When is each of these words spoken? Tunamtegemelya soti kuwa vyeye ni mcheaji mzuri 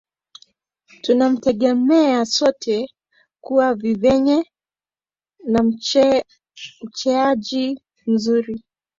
Tunamtegemelya 1.03 2.21
soti 2.35 2.77
kuwa 3.43 3.67
vyeye 3.79 4.37
ni 5.51 5.59
mcheaji 6.83 7.65
mzuri 8.07 8.55